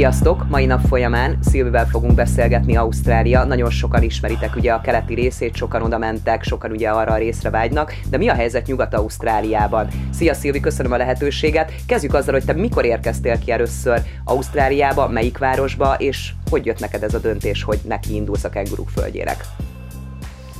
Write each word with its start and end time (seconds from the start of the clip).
Sziasztok! 0.00 0.48
Mai 0.50 0.66
nap 0.66 0.80
folyamán 0.80 1.38
Szilvivel 1.42 1.86
fogunk 1.86 2.14
beszélgetni 2.14 2.76
Ausztrália. 2.76 3.44
Nagyon 3.44 3.70
sokan 3.70 4.02
ismeritek 4.02 4.56
ugye 4.56 4.72
a 4.72 4.80
keleti 4.80 5.14
részét, 5.14 5.54
sokan 5.54 5.82
oda 5.82 5.98
mentek, 5.98 6.42
sokan 6.42 6.70
ugye 6.70 6.90
arra 6.90 7.12
a 7.12 7.16
részre 7.16 7.50
vágynak, 7.50 7.92
de 8.10 8.16
mi 8.16 8.28
a 8.28 8.34
helyzet 8.34 8.66
Nyugat-Ausztráliában? 8.66 9.88
Szia 10.12 10.34
Szilvi, 10.34 10.60
köszönöm 10.60 10.92
a 10.92 10.96
lehetőséget. 10.96 11.72
Kezdjük 11.86 12.14
azzal, 12.14 12.34
hogy 12.34 12.44
te 12.44 12.52
mikor 12.52 12.84
érkeztél 12.84 13.38
ki 13.38 13.50
először 13.50 14.00
Ausztráliába, 14.24 15.08
melyik 15.08 15.38
városba, 15.38 15.94
és 15.98 16.32
hogy 16.50 16.66
jött 16.66 16.80
neked 16.80 17.02
ez 17.02 17.14
a 17.14 17.18
döntés, 17.18 17.62
hogy 17.62 17.78
neki 17.88 18.14
indulsz 18.14 18.44
a 18.44 18.50
kenguruk 18.50 18.88
földjének? 18.88 19.36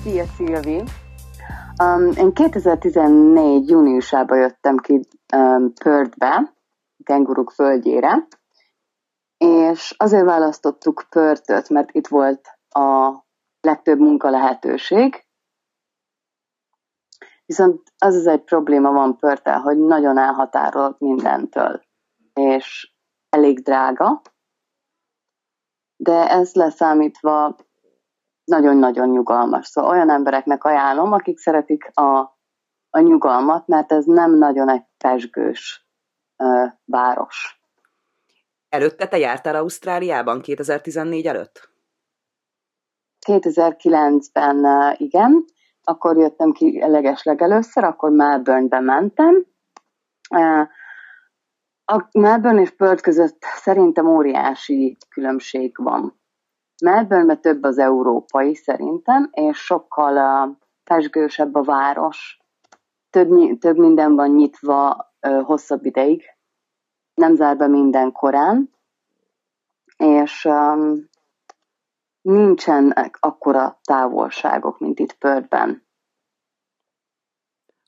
Szia 0.02 0.25
Szilvi! 0.36 0.83
Um, 1.83 2.11
én 2.16 2.33
2014. 2.33 3.69
júniusában 3.69 4.38
jöttem 4.38 4.77
ki 4.77 5.00
um, 5.36 5.72
Perthbe, 5.84 6.52
kenguruk 7.05 7.50
földjére, 7.50 8.27
és 9.44 9.94
azért 9.96 10.24
választottuk 10.24 11.06
Pörtöt, 11.08 11.68
mert 11.68 11.90
itt 11.92 12.06
volt 12.06 12.48
a 12.68 13.18
legtöbb 13.60 13.98
munka 13.98 14.30
lehetőség. 14.30 15.24
Viszont 17.46 17.92
az 17.98 18.14
az 18.14 18.26
egy 18.26 18.42
probléma 18.42 18.90
van 18.90 19.16
Pörtel, 19.16 19.60
hogy 19.60 19.78
nagyon 19.78 20.18
elhatárolt 20.18 20.98
mindentől, 20.98 21.82
és 22.32 22.94
elég 23.28 23.60
drága, 23.62 24.22
de 25.96 26.30
ez 26.30 26.54
leszámítva 26.54 27.56
nagyon-nagyon 28.44 29.08
nyugalmas. 29.08 29.66
Szóval 29.66 29.91
olyan 29.91 30.10
embereknek 30.10 30.64
ajánlom, 30.64 31.12
akik 31.12 31.38
szeretik 31.38 31.91
a, 31.94 32.18
a 32.91 32.98
nyugalmat, 32.98 33.66
mert 33.66 33.92
ez 33.92 34.04
nem 34.04 34.34
nagyon 34.34 34.70
egy 34.70 34.84
pesgős 34.98 35.88
ö, 36.36 36.66
város. 36.84 37.59
Előtte 38.70 39.08
te 39.08 39.18
jártál 39.18 39.54
Ausztráliában 39.54 40.40
2014 40.40 41.26
előtt? 41.26 41.68
2009-ben 43.26 44.66
igen, 44.96 45.44
akkor 45.82 46.16
jöttem 46.16 46.52
ki 46.52 46.80
legesleg 46.80 47.42
először, 47.42 47.84
akkor 47.84 48.10
Melbourne-be 48.10 48.80
mentem. 48.80 49.46
A 51.84 52.08
Melbourne 52.12 52.60
és 52.60 52.70
Perth 52.70 53.02
között 53.02 53.42
szerintem 53.42 54.06
óriási 54.06 54.96
különbség 55.08 55.76
van. 55.76 56.20
melbourne 56.84 57.36
több 57.36 57.62
az 57.62 57.78
európai 57.78 58.54
szerintem, 58.54 59.28
és 59.32 59.58
sokkal 59.58 60.58
pesgősebb 60.84 61.54
a 61.54 61.62
város. 61.62 62.38
Több, 63.10 63.58
több 63.58 63.76
minden 63.76 64.14
van 64.14 64.30
nyitva 64.30 65.08
hosszabb 65.42 65.84
ideig, 65.84 66.22
nem 67.20 67.34
zár 67.34 67.56
be 67.56 67.66
minden 67.66 68.12
korán, 68.12 68.70
és 69.96 70.44
um, 70.44 71.08
nincsenek 72.20 73.16
akkora 73.20 73.80
távolságok, 73.82 74.78
mint 74.78 74.98
itt 74.98 75.12
Pörtben. 75.12 75.88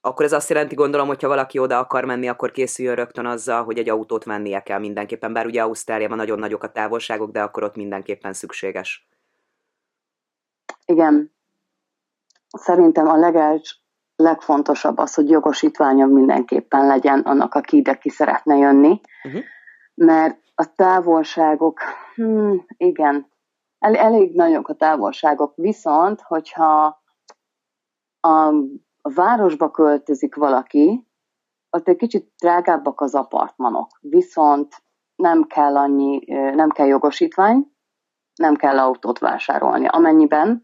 Akkor 0.01 0.25
ez 0.25 0.33
azt 0.33 0.49
jelenti, 0.49 0.75
gondolom, 0.75 1.07
hogyha 1.07 1.29
valaki 1.29 1.59
oda 1.59 1.79
akar 1.79 2.05
menni, 2.05 2.29
akkor 2.29 2.51
készüljön 2.51 2.95
rögtön 2.95 3.27
azzal, 3.27 3.65
hogy 3.65 3.79
egy 3.79 3.89
autót 3.89 4.25
vennie 4.25 4.63
kell 4.63 4.79
mindenképpen, 4.79 5.33
bár 5.33 5.47
ugye 5.47 5.63
Ausztráliában 5.63 6.17
nagyon 6.17 6.39
nagyok 6.39 6.63
a 6.63 6.73
távolságok, 6.73 7.31
de 7.31 7.43
akkor 7.43 7.63
ott 7.63 7.77
mindenképpen 7.77 8.33
szükséges. 8.33 9.09
Igen. 10.85 11.35
Szerintem 12.49 13.07
a 13.09 13.17
legels, 13.17 13.82
legfontosabb 14.23 14.99
az, 14.99 15.15
hogy 15.15 15.31
jogosítványa 15.31 16.07
mindenképpen 16.07 16.87
legyen 16.87 17.21
annak, 17.21 17.55
aki 17.55 17.77
ide 17.77 17.95
ki 17.95 18.09
szeretne 18.09 18.57
jönni, 18.57 19.01
uh-huh. 19.25 19.43
mert 19.95 20.41
a 20.55 20.75
távolságok, 20.75 21.81
hmm, 22.15 22.65
igen, 22.77 23.31
el, 23.79 23.97
elég 23.97 24.35
nagyok 24.35 24.69
a 24.69 24.75
távolságok, 24.75 25.53
viszont, 25.57 26.21
hogyha 26.21 27.03
a, 28.21 28.47
a 29.01 29.13
városba 29.15 29.71
költözik 29.71 30.35
valaki, 30.35 31.07
ott 31.71 31.89
egy 31.89 31.97
kicsit 31.97 32.33
drágábbak 32.39 33.01
az 33.01 33.15
apartmanok, 33.15 33.99
viszont 34.01 34.83
nem 35.17 35.43
kell 35.43 35.77
annyi, 35.77 36.25
nem 36.55 36.71
kell 36.71 36.87
jogosítvány, 36.87 37.73
nem 38.35 38.57
kell 38.57 38.79
autót 38.79 39.19
vásárolni. 39.19 39.87
Amennyiben 39.87 40.63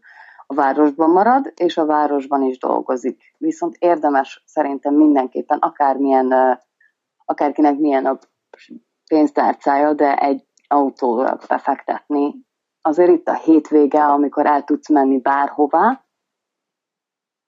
a 0.51 0.55
városban 0.55 1.09
marad, 1.09 1.53
és 1.55 1.77
a 1.77 1.85
városban 1.85 2.41
is 2.41 2.57
dolgozik. 2.57 3.21
Viszont 3.37 3.75
érdemes 3.79 4.43
szerintem 4.45 4.93
mindenképpen, 4.93 5.57
akármilyen, 5.57 6.59
akárkinek 7.25 7.77
milyen 7.77 8.05
a 8.05 8.17
pénztárcája, 9.07 9.93
de 9.93 10.15
egy 10.15 10.45
autóra 10.67 11.37
befektetni. 11.47 12.35
Azért 12.81 13.09
itt 13.09 13.27
a 13.27 13.33
hétvége, 13.33 14.05
amikor 14.05 14.45
el 14.45 14.63
tudsz 14.63 14.89
menni 14.89 15.19
bárhová. 15.19 16.03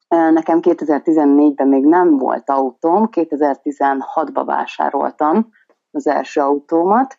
Nekem 0.08 0.60
2014-ben 0.62 1.68
még 1.68 1.86
nem 1.86 2.18
volt 2.18 2.50
autóm, 2.50 3.08
2016-ban 3.12 4.44
vásároltam 4.46 5.50
az 5.92 6.08
első 6.08 6.42
autómat. 6.42 7.16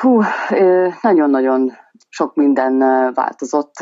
Hú, 0.00 0.20
nagyon-nagyon 1.00 1.72
sok 2.08 2.34
minden 2.34 2.78
változott 3.14 3.74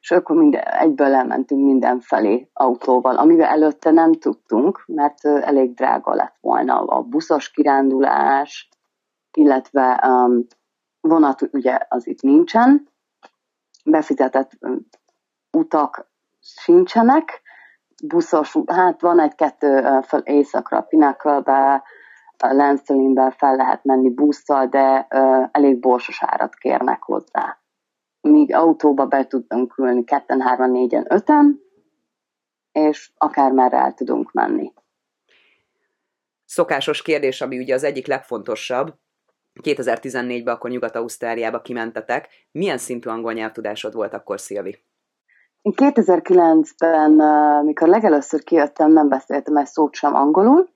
és 0.00 0.10
akkor 0.10 0.36
minden, 0.36 0.62
egyből 0.62 1.14
elmentünk 1.14 1.64
mindenfelé 1.64 2.50
autóval, 2.52 3.16
amivel 3.16 3.48
előtte 3.48 3.90
nem 3.90 4.12
tudtunk, 4.12 4.82
mert 4.86 5.24
elég 5.24 5.74
drága 5.74 6.14
lett 6.14 6.36
volna 6.40 6.80
a 6.80 7.02
buszos 7.02 7.50
kirándulás, 7.50 8.68
illetve 9.36 10.04
um, 10.06 10.46
vonat 11.00 11.42
ugye 11.52 11.78
az 11.88 12.06
itt 12.06 12.20
nincsen, 12.20 12.88
befizetett 13.84 14.50
utak 15.52 16.10
sincsenek, 16.40 17.42
buszos, 18.06 18.56
hát 18.66 19.00
van 19.00 19.20
egy-kettő 19.20 20.00
fel 20.02 20.20
éjszakra, 20.20 20.80
Pinnacle-be, 20.80 21.82
Lansdowne-be 22.38 23.30
fel 23.30 23.56
lehet 23.56 23.84
menni 23.84 24.10
busszal, 24.10 24.66
de 24.66 25.06
elég 25.52 25.80
borsos 25.80 26.22
árat 26.22 26.54
kérnek 26.54 27.02
hozzá 27.02 27.59
míg 28.20 28.54
autóba 28.54 29.06
be 29.06 29.26
tudunk 29.26 29.78
ülni 29.78 30.04
ketten, 30.04 30.40
hárman, 30.40 30.70
négyen, 30.70 31.06
öten, 31.08 31.60
és 32.72 33.10
akár 33.16 33.52
merre 33.52 33.76
el 33.76 33.94
tudunk 33.94 34.32
menni. 34.32 34.72
Szokásos 36.44 37.02
kérdés, 37.02 37.40
ami 37.40 37.58
ugye 37.58 37.74
az 37.74 37.84
egyik 37.84 38.06
legfontosabb, 38.06 38.94
2014-ben 39.62 40.54
akkor 40.54 40.70
Nyugat-Ausztráliába 40.70 41.60
kimentetek. 41.60 42.28
Milyen 42.52 42.78
szintű 42.78 43.08
angol 43.08 43.32
nyelvtudásod 43.32 43.94
volt 43.94 44.14
akkor, 44.14 44.40
Szilvi? 44.40 44.82
Én 45.62 45.72
2009-ben, 45.76 47.10
mikor 47.64 47.88
legelőször 47.88 48.42
kijöttem, 48.42 48.92
nem 48.92 49.08
beszéltem 49.08 49.56
egy 49.56 49.66
szót 49.66 49.94
sem 49.94 50.14
angolul 50.14 50.68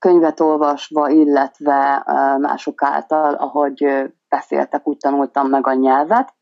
könyvet 0.00 0.40
olvasva, 0.40 1.08
illetve 1.08 2.02
mások 2.38 2.82
által, 2.82 3.34
ahogy 3.34 4.12
beszéltek, 4.28 4.86
úgy 4.86 4.96
tanultam 4.96 5.48
meg 5.48 5.66
a 5.66 5.74
nyelvet. 5.74 6.34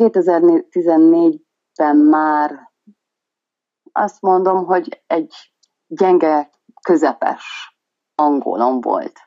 2014-ben 0.00 1.96
már 1.96 2.72
azt 3.92 4.20
mondom, 4.20 4.64
hogy 4.64 5.02
egy 5.06 5.34
gyenge, 5.86 6.50
közepes 6.82 7.76
angolom 8.14 8.80
volt. 8.80 9.20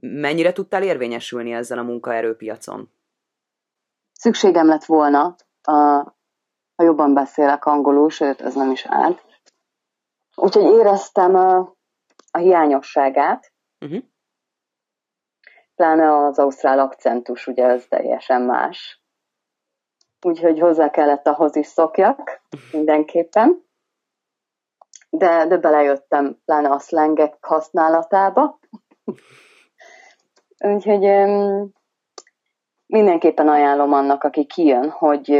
Mennyire 0.00 0.52
tudtál 0.52 0.82
érvényesülni 0.82 1.52
ezzel 1.52 1.78
a 1.78 1.82
munkaerőpiacon? 1.82 2.90
Szükségem 4.12 4.66
lett 4.66 4.84
volna, 4.84 5.34
ha 6.74 6.84
jobban 6.84 7.14
beszélek 7.14 7.64
angolul, 7.64 8.10
sőt, 8.10 8.40
ez 8.40 8.54
nem 8.54 8.70
is 8.70 8.86
állt. 8.86 9.30
Úgyhogy 10.42 10.78
éreztem 10.78 11.34
a, 11.34 11.58
a 12.30 12.38
hiányosságát, 12.38 13.52
uh-huh. 13.80 14.02
pláne 15.74 16.16
az 16.16 16.38
ausztrál 16.38 16.78
akcentus, 16.78 17.46
ugye 17.46 17.64
ez 17.64 17.86
teljesen 17.88 18.42
más. 18.42 19.02
Úgyhogy 20.26 20.58
hozzá 20.58 20.90
kellett 20.90 21.26
ahhoz 21.26 21.56
is 21.56 21.66
szokjak, 21.66 22.42
mindenképpen. 22.72 23.64
De, 25.10 25.46
de 25.46 25.56
belejöttem 25.56 26.40
pláne 26.44 26.68
a 26.68 26.78
szlengek 26.78 27.36
használatába. 27.40 28.58
Úgyhogy 30.74 31.00
mindenképpen 32.86 33.48
ajánlom 33.48 33.92
annak, 33.92 34.24
aki 34.24 34.44
kijön, 34.44 34.90
hogy 34.90 35.30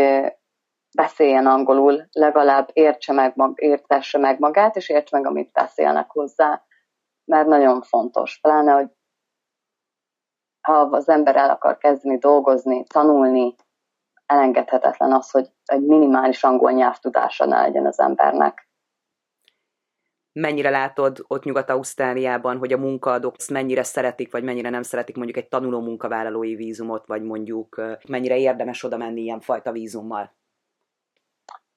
beszéljen 0.96 1.46
angolul, 1.46 2.08
legalább 2.12 2.68
értse 2.72 3.12
meg, 3.12 3.34
értesse 3.54 4.18
meg 4.18 4.38
magát, 4.38 4.76
és 4.76 4.88
értse 4.88 5.16
meg, 5.16 5.26
amit 5.26 5.52
beszélnek 5.52 6.10
hozzá, 6.10 6.64
mert 7.24 7.46
nagyon 7.46 7.82
fontos. 7.82 8.38
Pláne, 8.40 8.72
hogy 8.72 8.88
ha 10.60 10.72
az 10.72 11.08
ember 11.08 11.36
el 11.36 11.50
akar 11.50 11.78
kezdeni 11.78 12.18
dolgozni, 12.18 12.84
tanulni, 12.84 13.54
elengedhetetlen 14.26 15.12
az, 15.12 15.30
hogy 15.30 15.50
egy 15.64 15.82
minimális 15.82 16.44
angol 16.44 16.70
nyelvtudása 16.70 17.44
ne 17.44 17.60
legyen 17.60 17.86
az 17.86 18.00
embernek. 18.00 18.70
mennyire 20.32 20.70
látod 20.70 21.24
ott 21.26 21.44
Nyugat-Ausztráliában, 21.44 22.58
hogy 22.58 22.72
a 22.72 22.78
munkaadók 22.78 23.34
mennyire 23.50 23.82
szeretik, 23.82 24.32
vagy 24.32 24.42
mennyire 24.42 24.70
nem 24.70 24.82
szeretik 24.82 25.16
mondjuk 25.16 25.36
egy 25.36 25.48
tanuló 25.48 25.80
munkavállalói 25.80 26.54
vízumot, 26.54 27.06
vagy 27.06 27.22
mondjuk 27.22 27.80
mennyire 28.08 28.38
érdemes 28.38 28.82
oda 28.82 28.96
menni 28.96 29.20
ilyen 29.20 29.40
fajta 29.40 29.72
vízummal? 29.72 30.34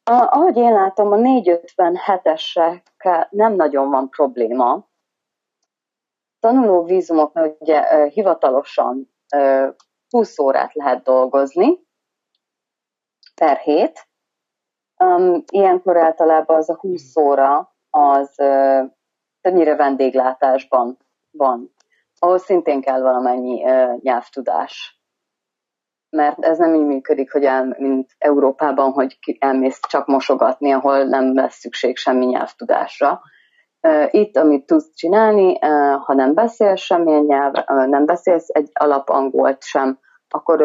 A, 0.08 0.14
ahogy 0.14 0.58
én 0.58 0.74
látom, 0.74 1.12
a 1.12 1.16
457-esekkel 1.16 3.30
nem 3.30 3.54
nagyon 3.54 3.90
van 3.90 4.10
probléma. 4.10 4.88
Tanuló 6.40 6.84
vízumok 6.84 7.56
ugye 7.60 8.08
hivatalosan 8.08 9.14
20 10.10 10.40
órát 10.40 10.74
lehet 10.74 11.04
dolgozni 11.04 11.88
per 13.36 13.58
hét. 13.58 14.08
Ilyenkor 15.52 15.98
általában 15.98 16.58
az 16.58 16.70
a 16.70 16.78
20 16.80 17.16
óra 17.16 17.76
az 17.90 18.36
többnyire 19.42 19.76
vendéglátásban 19.76 20.98
van, 21.32 21.74
ahol 22.20 22.38
szintén 22.38 22.82
kell 22.82 23.02
valamennyi 23.02 23.62
nyelvtudás. 24.02 25.00
Mert 26.10 26.40
ez 26.40 26.58
nem 26.58 26.74
így 26.74 26.86
működik, 26.86 27.32
hogy 27.32 27.44
el, 27.44 27.76
mint 27.78 28.10
Európában, 28.18 28.92
hogy 28.92 29.18
elmész 29.40 29.80
csak 29.88 30.08
mosogatni, 30.08 30.72
ahol 30.72 31.04
nem 31.04 31.34
lesz 31.34 31.56
szükség 31.56 31.98
semmi 31.98 32.26
nyelvtudásra. 32.26 33.22
Itt, 34.10 34.38
amit 34.38 34.66
tudsz 34.66 34.96
csinálni, 34.96 35.60
ha 36.06 36.14
nem 36.14 36.34
beszélsz 36.34 36.82
semmilyen 36.82 37.24
nyelv, 37.24 37.54
nem 37.66 38.06
beszélsz 38.06 38.48
egy 38.48 38.70
alapangolt 38.74 39.64
sem, 39.64 40.00
akkor 40.30 40.58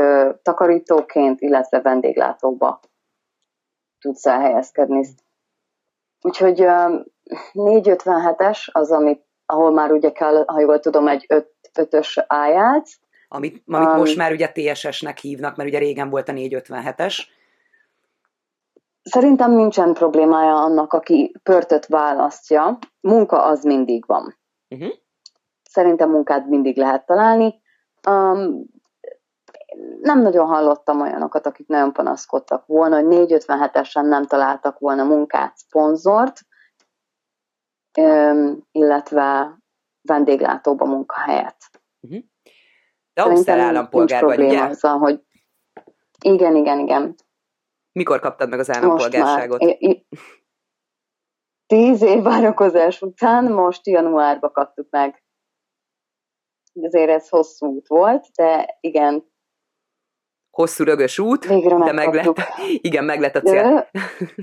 takarítóként, 0.42 1.40
illetve 1.40 1.80
vendéglátóba 1.80 2.80
tudsz 4.00 4.26
elhelyezkedni. 4.26 5.06
Úgyhogy 6.22 6.64
457-es 7.52 8.58
az, 8.72 8.90
amit, 8.90 9.24
ahol 9.46 9.70
már 9.72 9.92
ugye 9.92 10.12
kell, 10.12 10.44
ha 10.46 10.60
jól 10.60 10.80
tudom, 10.80 11.08
egy 11.08 11.26
5-ös 11.74 12.24
áját. 12.26 12.86
Amit, 13.32 13.62
amit 13.66 13.88
um, 13.88 13.96
most 13.96 14.16
már 14.16 14.32
ugye 14.32 14.52
TSS-nek 14.52 15.18
hívnak, 15.18 15.56
mert 15.56 15.68
ugye 15.68 15.78
régen 15.78 16.10
volt 16.10 16.28
a 16.28 16.32
457-es. 16.32 17.18
Szerintem 19.02 19.52
nincsen 19.52 19.92
problémája 19.92 20.56
annak, 20.56 20.92
aki 20.92 21.34
pörtöt 21.42 21.86
választja. 21.86 22.78
Munka 23.00 23.42
az 23.42 23.64
mindig 23.64 24.06
van. 24.06 24.38
Uh-huh. 24.68 24.92
Szerintem 25.62 26.10
munkát 26.10 26.46
mindig 26.46 26.76
lehet 26.76 27.06
találni. 27.06 27.60
Um, 28.08 28.64
nem 30.00 30.22
nagyon 30.22 30.46
hallottam 30.46 31.00
olyanokat, 31.00 31.46
akik 31.46 31.66
nagyon 31.66 31.92
panaszkodtak 31.92 32.66
volna, 32.66 32.96
hogy 33.00 33.06
457-esen 33.08 34.08
nem 34.08 34.26
találtak 34.26 34.78
volna 34.78 35.04
munkát, 35.04 35.56
szponzort, 35.56 36.40
illetve 38.72 39.58
vendéglátóba 40.02 40.84
munkahelyet. 40.84 41.56
Uh-huh. 42.00 42.22
De 43.12 43.22
Ausztrál 43.22 43.60
állampolgár 43.60 44.24
vagy, 44.24 44.40
ugye? 44.40 44.62
Azzal, 44.62 44.98
hogy 44.98 45.20
igen, 46.24 46.56
igen, 46.56 46.78
igen. 46.78 47.14
Mikor 47.92 48.20
kaptad 48.20 48.48
meg 48.48 48.58
az 48.58 48.70
állampolgárságot? 48.70 49.60
Most 49.60 49.80
már, 49.80 49.96
tíz 51.66 52.02
év 52.02 52.22
várakozás 52.22 53.02
után, 53.02 53.52
most 53.52 53.86
januárba 53.86 54.50
kaptuk 54.50 54.86
meg. 54.90 55.22
Azért 56.82 57.10
ez 57.10 57.28
hosszú 57.28 57.66
út 57.66 57.88
volt, 57.88 58.26
de 58.34 58.78
igen, 58.80 59.30
hosszú 60.50 60.84
rögös 60.84 61.18
út, 61.18 61.44
Végre 61.44 61.76
de 61.76 61.92
meg 61.92 62.14
lett, 62.14 62.38
igen, 62.88 63.04
meg 63.04 63.20
lett 63.20 63.36
a 63.36 63.40
cél. 63.40 63.90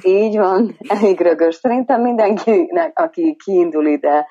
Így 0.04 0.38
van, 0.38 0.78
elég 0.88 1.20
rögös. 1.20 1.56
Szerintem 1.56 2.02
mindenkinek, 2.02 3.00
aki 3.00 3.36
kiindul 3.44 3.86
ide, 3.86 4.28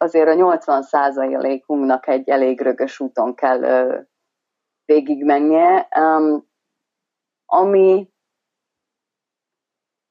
azért 0.00 0.28
a 0.28 0.34
80 0.34 0.82
százalékunknak 0.82 2.08
egy 2.08 2.28
elég 2.28 2.60
rögös 2.60 3.00
úton 3.00 3.34
kell 3.34 3.62
uh, 3.62 4.04
végigmennie, 4.84 5.88
um, 5.98 6.48
ami 7.46 8.08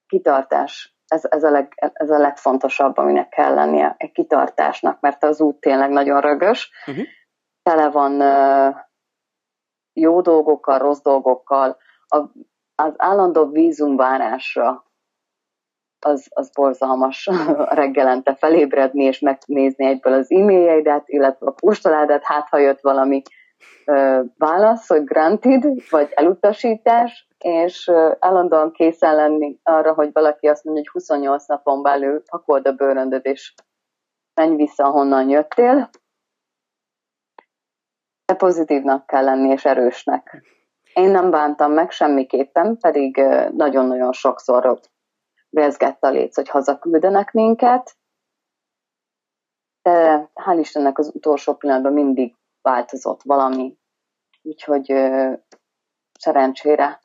kitartás. 0.08 0.98
Ez, 1.08 1.26
ez, 1.30 1.44
a 1.44 1.50
leg, 1.50 1.74
ez 1.94 2.10
a 2.10 2.18
legfontosabb, 2.18 2.98
aminek 2.98 3.30
kell 3.30 3.54
lennie, 3.54 3.96
egy 3.98 4.12
kitartásnak, 4.12 5.00
mert 5.00 5.24
az 5.24 5.42
út 5.42 5.60
tényleg 5.60 5.90
nagyon 5.90 6.22
rögös. 6.22 6.72
Uh-huh. 6.88 7.06
Tele 7.64 7.90
van 7.90 8.22
uh, 8.22 8.76
jó 9.94 10.22
dolgokkal, 10.22 10.78
rossz 10.78 11.02
dolgokkal, 11.02 11.78
a, 12.08 12.18
az 12.76 12.94
állandó 12.98 13.46
vízumvárásra 13.46 14.89
az, 16.06 16.28
az 16.30 16.52
borzalmas 16.52 17.30
reggelente 17.82 18.36
felébredni 18.36 19.04
és 19.04 19.20
megnézni 19.20 19.86
egyből 19.86 20.14
az 20.14 20.32
e-mailjeidet, 20.32 21.04
illetve 21.06 21.48
a 21.48 21.52
postaládat, 21.52 22.24
hát 22.24 22.50
ha 22.50 22.58
jött 22.58 22.82
valami 22.82 23.22
ö, 23.86 24.22
válasz, 24.38 24.88
hogy 24.88 25.04
granted, 25.04 25.64
vagy 25.90 26.12
elutasítás, 26.14 27.28
és 27.38 27.88
ö, 27.88 28.12
állandóan 28.20 28.72
készen 28.72 29.16
lenni 29.16 29.60
arra, 29.64 29.94
hogy 29.94 30.10
valaki 30.14 30.48
azt 30.48 30.64
mondja, 30.64 30.84
hogy 30.84 31.02
28 31.02 31.48
napon 31.48 31.82
belül 31.82 32.24
pakold 32.30 32.68
a 32.68 32.72
bőröndöd, 32.72 33.26
és 33.26 33.54
menj 34.34 34.56
vissza, 34.56 34.90
honnan 34.90 35.30
jöttél, 35.30 35.90
de 38.26 38.36
pozitívnak 38.36 39.06
kell 39.06 39.24
lenni, 39.24 39.50
és 39.50 39.66
erősnek. 39.66 40.44
Én 40.94 41.10
nem 41.10 41.32
bántam 41.32 41.72
meg 41.72 41.92
semmiképpen, 41.92 42.78
pedig 42.78 43.22
nagyon-nagyon 43.52 44.12
sokszor 44.12 44.66
rezgett 45.50 46.04
a 46.04 46.10
léc, 46.10 46.36
hogy 46.36 46.50
hazaküldenek 46.50 47.32
minket, 47.32 47.98
de 49.82 50.30
hál' 50.34 50.60
Istennek 50.60 50.98
az 50.98 51.12
utolsó 51.14 51.54
pillanatban 51.56 51.94
mindig 51.94 52.36
változott 52.62 53.22
valami, 53.24 53.78
úgyhogy 54.42 54.86
szerencsére 56.20 57.02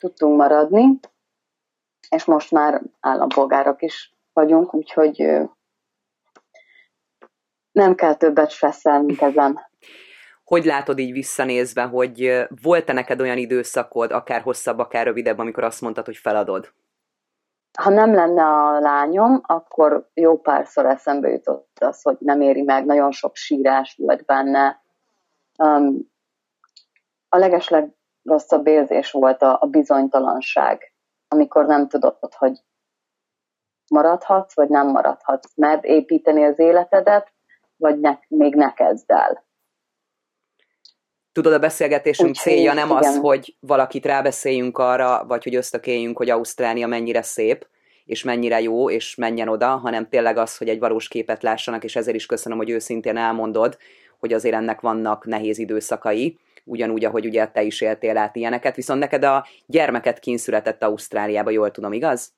tudtunk 0.00 0.36
maradni, 0.36 1.00
és 2.08 2.24
most 2.24 2.50
már 2.50 2.82
állampolgárok 3.00 3.82
is 3.82 4.14
vagyunk, 4.32 4.74
úgyhogy 4.74 5.26
nem 7.72 7.94
kell 7.94 8.14
többet 8.14 8.50
stresszelni 8.50 9.16
ezen. 9.18 9.70
Hogy 10.44 10.64
látod 10.64 10.98
így 10.98 11.12
visszanézve, 11.12 11.82
hogy 11.82 12.46
volt-e 12.62 12.92
neked 12.92 13.20
olyan 13.20 13.36
időszakod, 13.36 14.12
akár 14.12 14.42
hosszabb, 14.42 14.78
akár 14.78 15.06
rövidebb, 15.06 15.38
amikor 15.38 15.64
azt 15.64 15.80
mondtad, 15.80 16.04
hogy 16.04 16.16
feladod? 16.16 16.72
Ha 17.78 17.90
nem 17.90 18.14
lenne 18.14 18.44
a 18.44 18.78
lányom, 18.78 19.40
akkor 19.46 20.08
jó 20.14 20.40
párszor 20.40 20.86
eszembe 20.86 21.28
jutott 21.28 21.76
az, 21.80 22.02
hogy 22.02 22.16
nem 22.20 22.40
éri 22.40 22.62
meg, 22.62 22.84
nagyon 22.84 23.10
sok 23.10 23.36
sírás 23.36 23.96
volt 23.96 24.24
benne. 24.24 24.82
Um, 25.58 26.10
a 27.28 27.36
legesleg 27.36 27.94
rosszabb 28.22 28.66
érzés 28.66 29.10
volt 29.10 29.42
a, 29.42 29.58
a 29.60 29.66
bizonytalanság, 29.66 30.92
amikor 31.28 31.66
nem 31.66 31.88
tudod, 31.88 32.34
hogy 32.34 32.58
maradhatsz, 33.88 34.54
vagy 34.54 34.68
nem 34.68 34.86
maradhatsz, 34.86 35.52
mert 35.56 35.84
építeni 35.84 36.44
az 36.44 36.58
életedet, 36.58 37.32
vagy 37.76 38.00
ne, 38.00 38.18
még 38.28 38.54
ne 38.54 38.72
kezd 38.72 39.10
el 39.10 39.44
tudod, 41.32 41.52
a 41.52 41.58
beszélgetésünk 41.58 42.28
Úgy, 42.28 42.34
célja 42.34 42.72
nem 42.72 42.86
igen. 42.86 42.98
az, 42.98 43.16
hogy 43.16 43.56
valakit 43.60 44.06
rábeszéljünk 44.06 44.78
arra, 44.78 45.24
vagy 45.26 45.44
hogy 45.44 45.54
ösztökéljünk, 45.54 46.16
hogy 46.16 46.30
Ausztrália 46.30 46.86
mennyire 46.86 47.22
szép, 47.22 47.66
és 48.04 48.22
mennyire 48.22 48.60
jó, 48.60 48.90
és 48.90 49.14
menjen 49.14 49.48
oda, 49.48 49.66
hanem 49.66 50.08
tényleg 50.08 50.36
az, 50.36 50.56
hogy 50.56 50.68
egy 50.68 50.78
valós 50.78 51.08
képet 51.08 51.42
lássanak, 51.42 51.84
és 51.84 51.96
ezért 51.96 52.16
is 52.16 52.26
köszönöm, 52.26 52.58
hogy 52.58 52.70
őszintén 52.70 53.16
elmondod, 53.16 53.78
hogy 54.18 54.32
azért 54.32 54.54
ennek 54.54 54.80
vannak 54.80 55.26
nehéz 55.26 55.58
időszakai, 55.58 56.38
ugyanúgy, 56.64 57.04
ahogy 57.04 57.26
ugye 57.26 57.46
te 57.46 57.62
is 57.62 57.80
éltél 57.80 58.16
át 58.16 58.36
ilyeneket, 58.36 58.76
viszont 58.76 59.00
neked 59.00 59.24
a 59.24 59.46
gyermeket 59.66 60.18
kínszületett 60.18 60.82
Ausztráliába, 60.82 61.50
jól 61.50 61.70
tudom, 61.70 61.92
igaz? 61.92 62.32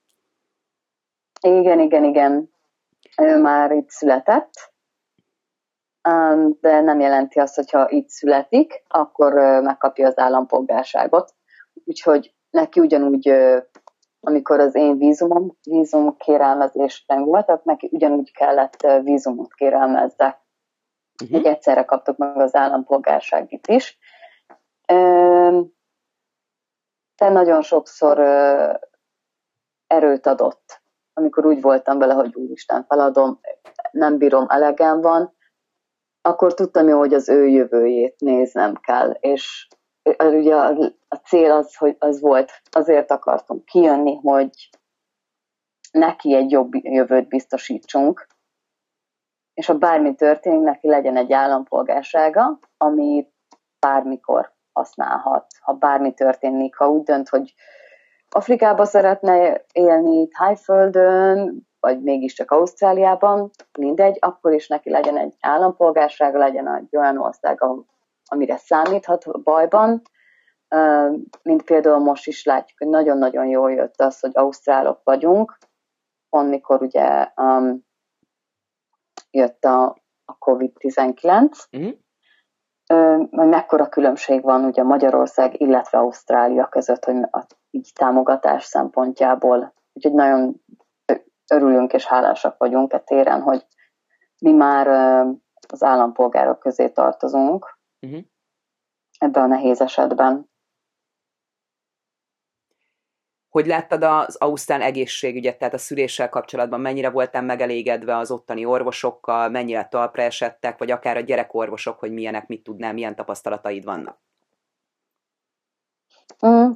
Igen, 1.41 1.81
igen, 1.81 2.05
igen. 2.05 2.51
Ő 3.23 3.41
már 3.41 3.71
itt 3.71 3.91
született, 3.91 4.74
de 6.61 6.81
nem 6.81 7.01
jelenti 7.01 7.39
azt, 7.39 7.55
hogyha 7.55 7.91
itt 7.91 8.09
születik, 8.09 8.83
akkor 8.89 9.33
megkapja 9.63 10.07
az 10.07 10.19
állampolgárságot. 10.19 11.35
Úgyhogy 11.85 12.35
neki 12.51 12.81
ugyanúgy, 12.81 13.35
amikor 14.21 14.61
az 14.61 14.75
én 14.75 14.99
vízumom, 14.99 15.57
vízum 15.63 16.17
kérelmezésben 16.17 17.25
voltak, 17.25 17.65
neki 17.65 17.89
ugyanúgy 17.93 18.33
kellett 18.33 18.87
vízumot 19.03 19.55
kérelmezze. 19.55 20.43
Uh-huh. 21.23 21.39
Egy 21.39 21.47
egyszerre 21.47 21.85
kaptuk 21.85 22.17
meg 22.17 22.37
az 22.37 22.55
állampolgárságit 22.55 23.67
is. 23.67 23.99
De 27.17 27.29
nagyon 27.29 27.63
sokszor 27.63 28.19
erőt 29.87 30.27
adott, 30.27 30.83
amikor 31.13 31.47
úgy 31.47 31.61
voltam 31.61 31.99
vele, 31.99 32.15
hogy 32.15 32.35
úristen, 32.35 32.85
feladom, 32.89 33.41
nem 33.91 34.19
bírom, 34.19 34.47
elegem 34.49 35.01
van, 35.01 35.34
akkor 36.27 36.55
tudtam 36.55 36.89
jó, 36.89 36.99
hogy 36.99 37.15
az 37.15 37.29
ő 37.29 37.47
jövőjét 37.47 38.21
néznem 38.21 38.75
kell, 38.75 39.11
és 39.11 39.69
ugye 40.19 40.55
a, 40.55 41.19
cél 41.25 41.53
az, 41.53 41.77
hogy 41.77 41.97
az 41.99 42.21
volt, 42.21 42.53
azért 42.71 43.11
akartam 43.11 43.65
kijönni, 43.65 44.15
hogy 44.15 44.51
neki 45.91 46.35
egy 46.35 46.51
jobb 46.51 46.75
jövőt 46.75 47.29
biztosítsunk, 47.29 48.27
és 49.55 49.67
ha 49.67 49.75
bármi 49.75 50.15
történik, 50.15 50.61
neki 50.61 50.89
legyen 50.89 51.17
egy 51.17 51.33
állampolgársága, 51.33 52.59
ami 52.77 53.29
bármikor 53.79 54.53
használhat. 54.73 55.47
Ha 55.61 55.73
bármi 55.73 56.15
történik, 56.15 56.77
ha 56.77 56.89
úgy 56.89 57.03
dönt, 57.03 57.29
hogy 57.29 57.55
Afrikába 58.29 58.85
szeretne 58.85 59.65
élni, 59.73 60.29
Tájföldön, 60.29 61.67
vagy 61.85 62.03
mégiscsak 62.03 62.51
Ausztráliában, 62.51 63.51
mindegy, 63.79 64.17
akkor 64.21 64.53
is 64.53 64.69
neki 64.69 64.91
legyen 64.91 65.17
egy 65.17 65.35
állampolgársága, 65.41 66.39
legyen 66.39 66.75
egy 66.75 66.97
olyan 66.97 67.19
ország, 67.19 67.65
amire 68.25 68.57
számíthat 68.57 69.43
bajban, 69.43 70.03
mint 71.43 71.63
például 71.63 71.99
most 71.99 72.27
is 72.27 72.45
látjuk, 72.45 72.79
hogy 72.79 72.89
nagyon-nagyon 72.89 73.47
jól 73.47 73.73
jött 73.73 74.01
az, 74.01 74.21
hogy 74.21 74.31
ausztrálok 74.35 75.01
vagyunk, 75.05 75.59
pont 76.29 76.49
mikor 76.49 76.83
ugye 76.83 77.29
um, 77.37 77.85
jött 79.31 79.65
a, 79.65 79.85
a 80.25 80.39
COVID-19, 80.39 81.65
uh-huh. 81.73 81.93
Uh, 82.93 83.29
mekkora 83.31 83.89
különbség 83.89 84.43
van 84.43 84.65
ugye 84.65 84.83
Magyarország, 84.83 85.61
illetve 85.61 85.99
Ausztrália 85.99 86.67
között, 86.67 87.05
hogy 87.05 87.17
a 87.31 87.47
így 87.71 87.91
támogatás 87.95 88.65
szempontjából. 88.65 89.75
Úgyhogy 89.93 90.13
nagyon 90.13 90.63
örülünk 91.53 91.93
és 91.93 92.05
hálásak 92.05 92.57
vagyunk 92.59 92.93
e 92.93 92.99
téren, 92.99 93.41
hogy 93.41 93.67
mi 94.39 94.53
már 94.53 94.87
az 95.69 95.83
állampolgárok 95.83 96.59
közé 96.59 96.89
tartozunk 96.89 97.79
uh-huh. 98.01 98.21
ebben 99.19 99.43
a 99.43 99.47
nehéz 99.47 99.81
esetben. 99.81 100.53
Hogy 103.49 103.67
láttad 103.67 104.03
az 104.03 104.37
Ausztrál 104.37 104.83
egészségügyet, 104.83 105.59
tehát 105.59 105.75
a 105.75 105.79
szüléssel 105.79 106.29
kapcsolatban 106.29 106.81
mennyire 106.81 107.11
voltál 107.11 107.43
megelégedve 107.43 108.17
az 108.17 108.31
ottani 108.31 108.65
orvosokkal, 108.65 109.49
mennyire 109.49 109.89
talpra 109.89 110.23
esettek, 110.23 110.79
vagy 110.79 110.91
akár 110.91 111.17
a 111.17 111.21
gyerekorvosok, 111.21 111.99
hogy 111.99 112.13
milyenek, 112.13 112.47
mit 112.47 112.63
tudnál, 112.63 112.93
milyen 112.93 113.15
tapasztalataid 113.15 113.85
vannak? 113.85 114.19
Mm. 116.47 116.71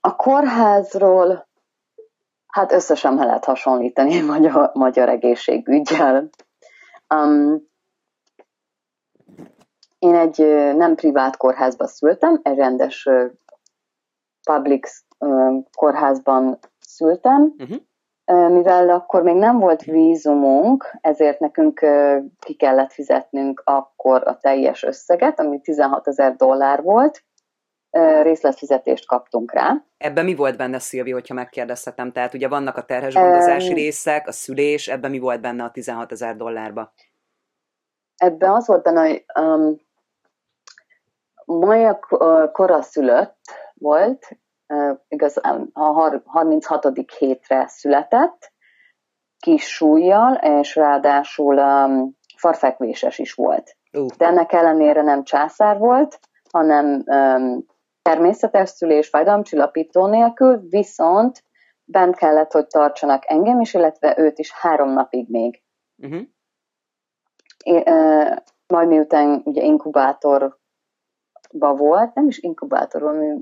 A 0.00 0.16
kórházról 0.16 1.49
hát 2.50 2.72
össze 2.72 2.94
sem 2.94 3.16
lehet 3.16 3.44
hasonlítani 3.44 4.20
magyar, 4.32 4.70
magyar 4.74 5.08
egészségügyel. 5.08 6.28
Um, 7.14 7.68
én 9.98 10.14
egy 10.14 10.38
nem 10.76 10.94
privát 10.94 11.36
kórházba 11.36 11.86
szültem, 11.86 12.40
egy 12.42 12.56
rendes 12.56 13.08
public 14.42 15.04
kórházban 15.76 16.58
szültem, 16.80 17.54
uh-huh. 17.58 18.52
mivel 18.52 18.88
akkor 18.88 19.22
még 19.22 19.34
nem 19.34 19.58
volt 19.58 19.82
vízumunk, 19.82 20.98
ezért 21.00 21.38
nekünk 21.38 21.86
ki 22.38 22.54
kellett 22.54 22.92
fizetnünk 22.92 23.62
akkor 23.64 24.28
a 24.28 24.36
teljes 24.36 24.82
összeget, 24.82 25.40
ami 25.40 25.60
16 25.60 26.08
ezer 26.08 26.36
dollár 26.36 26.82
volt, 26.82 27.22
részletfizetést 28.22 29.06
kaptunk 29.06 29.52
rá. 29.52 29.84
Ebben 29.98 30.24
mi 30.24 30.34
volt 30.34 30.56
benne, 30.56 30.78
Szilvi, 30.78 31.10
hogyha 31.10 31.34
megkérdezhetem? 31.34 32.12
Tehát 32.12 32.34
ugye 32.34 32.48
vannak 32.48 32.76
a 32.76 32.84
terhes 32.84 33.14
gondozási 33.14 33.68
um, 33.68 33.74
részek, 33.74 34.28
a 34.28 34.32
szülés, 34.32 34.88
ebben 34.88 35.10
mi 35.10 35.18
volt 35.18 35.40
benne 35.40 35.64
a 35.64 35.70
16 35.70 36.12
ezer 36.12 36.36
dollárba? 36.36 36.92
Ebben 38.16 38.50
az 38.50 38.66
volt 38.66 38.82
benne, 38.82 39.08
hogy 39.08 39.24
um, 39.40 39.76
Maja 41.44 41.98
koraszülött 42.52 43.38
volt, 43.74 44.28
uh, 44.68 44.98
igazán 45.08 45.70
a 45.72 45.84
36. 46.24 46.86
hétre 47.18 47.66
született, 47.68 48.52
kis 49.38 49.64
súlyjal, 49.64 50.34
és 50.34 50.76
ráadásul 50.76 51.58
um, 51.58 52.16
farfekvéses 52.36 53.18
is 53.18 53.34
volt. 53.34 53.76
Uh. 53.92 54.06
De 54.16 54.26
ennek 54.26 54.52
ellenére 54.52 55.02
nem 55.02 55.24
császár 55.24 55.78
volt, 55.78 56.18
hanem 56.50 57.02
um, 57.06 57.64
természetes 58.02 58.68
szülés 58.68 59.08
fájdalomcsillapító 59.08 60.06
nélkül, 60.06 60.60
viszont 60.68 61.44
bent 61.84 62.16
kellett, 62.16 62.52
hogy 62.52 62.66
tartsanak 62.66 63.30
engem 63.30 63.60
is, 63.60 63.74
illetve 63.74 64.18
őt 64.18 64.38
is 64.38 64.52
három 64.52 64.92
napig 64.92 65.28
még. 65.28 65.62
Uh-huh. 65.96 66.22
É, 67.64 67.82
e, 67.84 68.44
majd 68.66 68.88
miután 68.88 69.42
ugye 69.44 69.62
inkubátorba 69.62 70.56
volt, 71.76 72.14
nem 72.14 72.26
is 72.26 72.38
inkubátor, 72.38 73.02
valami, 73.02 73.40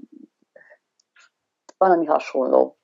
valami 1.77 2.07
hasonló. 2.07 2.77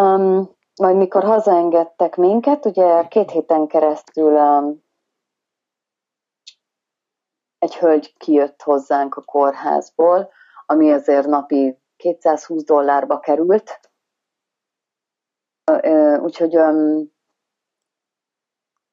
Um, 0.00 0.56
majd 0.80 0.96
mikor 0.96 1.24
hazaengedtek 1.24 2.16
minket, 2.16 2.66
ugye 2.66 3.08
két 3.08 3.30
héten 3.30 3.66
keresztül 3.66 4.32
um, 4.32 4.86
egy 7.58 7.76
hölgy 7.76 8.16
kijött 8.16 8.62
hozzánk 8.62 9.14
a 9.14 9.22
kórházból, 9.22 10.30
ami 10.66 10.92
azért 10.92 11.26
napi 11.26 11.78
220 11.96 12.64
dollárba 12.64 13.20
került. 13.20 13.80
Úgyhogy 16.20 16.58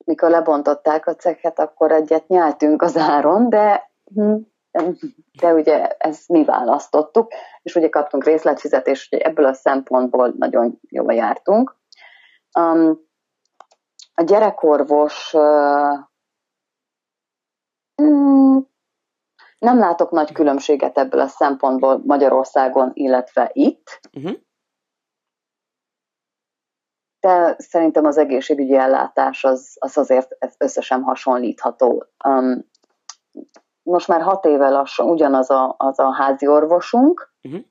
mikor 0.06 0.30
lebontották 0.30 1.08
a 1.08 1.16
cekhet, 1.16 1.60
akkor 1.60 1.92
egyet 1.92 2.28
nyeltünk 2.28 2.82
az 2.82 2.98
áron, 2.98 3.50
de, 3.50 3.92
hm, 4.14 4.36
de 5.40 5.54
ugye 5.54 5.88
ezt 5.88 6.28
mi 6.28 6.44
választottuk, 6.44 7.32
és 7.62 7.76
ugye 7.76 7.90
kaptunk 7.90 8.24
részletfizetést, 8.24 9.10
hogy 9.10 9.20
ebből 9.20 9.46
a 9.46 9.54
szempontból 9.54 10.34
nagyon 10.38 10.80
jól 10.90 11.14
jártunk. 11.14 11.76
A 14.14 14.24
gyerekorvos 14.24 15.36
nem 19.66 19.80
látok 19.80 20.12
nagy 20.12 20.32
különbséget 20.32 20.98
ebből 20.98 21.20
a 21.22 21.28
szempontból 21.28 22.02
Magyarországon, 22.06 22.92
illetve 22.94 23.50
itt. 23.54 24.00
Uh-huh. 24.18 24.38
De 27.20 27.56
szerintem 27.58 28.06
az 28.06 28.18
egészségügyi 28.18 28.76
ellátás 28.76 29.44
az, 29.44 29.76
az 29.80 29.98
azért 29.98 30.38
összesen 30.58 31.02
hasonlítható. 31.02 32.06
Um, 32.28 32.66
most 33.84 34.08
már 34.08 34.22
hat 34.22 34.46
éve 34.46 34.70
lassan 34.70 35.10
ugyanaz 35.10 35.50
a, 35.50 35.76
az 35.78 36.00
a 36.00 36.12
házi 36.14 36.48
orvosunk, 36.48 37.34
uh-huh. 37.44 37.62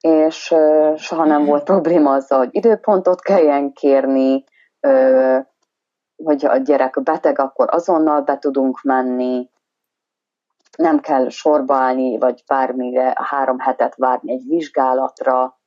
és 0.00 0.50
uh, 0.50 0.96
soha 0.96 1.24
nem 1.24 1.32
uh-huh. 1.32 1.48
volt 1.48 1.64
probléma 1.64 2.12
azzal, 2.12 2.38
hogy 2.38 2.48
időpontot 2.52 3.20
kelljen 3.20 3.72
kérni, 3.72 4.44
uh, 4.86 5.38
hogy 6.24 6.46
a 6.46 6.56
gyerek 6.56 7.02
beteg, 7.02 7.38
akkor 7.38 7.68
azonnal 7.70 8.20
be 8.20 8.38
tudunk 8.38 8.82
menni, 8.82 9.52
nem 10.76 11.00
kell 11.00 11.28
sorba 11.28 11.74
állni, 11.74 12.18
vagy 12.18 12.42
bármire 12.46 13.12
három 13.16 13.58
hetet 13.58 13.96
várni 13.96 14.32
egy 14.32 14.44
vizsgálatra. 14.46 15.58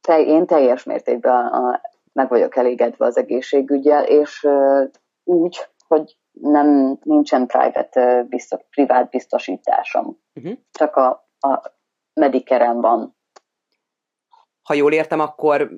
Te, 0.00 0.20
én 0.20 0.46
teljes 0.46 0.84
mértékben 0.84 1.52
meg 2.12 2.28
vagyok 2.28 2.56
elégedve 2.56 3.06
az 3.06 3.16
egészségügyel, 3.16 4.04
és 4.04 4.48
úgy, 5.24 5.68
hogy 5.88 6.18
nem 6.32 6.98
nincsen 7.02 7.46
private, 7.46 8.22
biztos, 8.22 8.60
privát 8.70 9.10
biztosításom. 9.10 10.18
Uh-huh. 10.34 10.58
Csak 10.70 10.96
a, 10.96 11.08
a 11.38 11.72
medikerem 12.14 12.80
van 12.80 13.15
ha 14.66 14.74
jól 14.74 14.92
értem, 14.92 15.20
akkor 15.20 15.70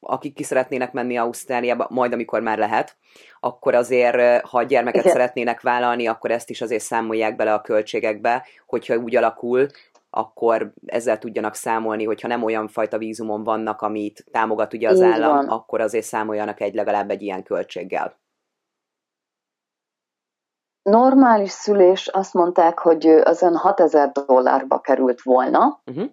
akik 0.00 0.34
ki 0.34 0.42
szeretnének 0.42 0.92
menni 0.92 1.16
Ausztráliába, 1.16 1.86
majd 1.90 2.12
amikor 2.12 2.40
már 2.40 2.58
lehet, 2.58 2.96
akkor 3.40 3.74
azért, 3.74 4.46
ha 4.46 4.62
gyermeket 4.62 5.00
Igen. 5.00 5.12
szeretnének 5.12 5.60
vállalni, 5.60 6.06
akkor 6.06 6.30
ezt 6.30 6.50
is 6.50 6.60
azért 6.60 6.82
számolják 6.82 7.36
bele 7.36 7.52
a 7.52 7.60
költségekbe, 7.60 8.46
hogyha 8.66 8.96
úgy 8.96 9.16
alakul, 9.16 9.66
akkor 10.10 10.72
ezzel 10.86 11.18
tudjanak 11.18 11.54
számolni, 11.54 12.04
hogyha 12.04 12.28
nem 12.28 12.42
olyan 12.42 12.68
fajta 12.68 12.98
vízumon 12.98 13.44
vannak, 13.44 13.82
amit 13.82 14.24
támogat 14.30 14.72
ugye 14.72 14.88
az 14.88 14.98
Így 14.98 15.04
állam, 15.04 15.36
van. 15.36 15.48
akkor 15.48 15.80
azért 15.80 16.04
számoljanak 16.04 16.60
egy 16.60 16.74
legalább 16.74 17.10
egy 17.10 17.22
ilyen 17.22 17.42
költséggel. 17.42 18.18
Normális 20.82 21.50
szülés 21.50 22.08
azt 22.08 22.34
mondták, 22.34 22.78
hogy 22.78 23.06
azon 23.06 23.56
6000 23.56 24.12
dollárba 24.12 24.80
került 24.80 25.22
volna, 25.22 25.82
uh-huh. 25.86 26.10